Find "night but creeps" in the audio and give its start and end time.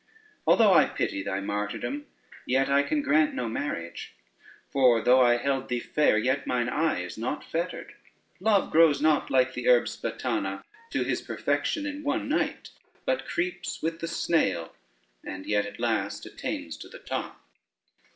12.27-13.83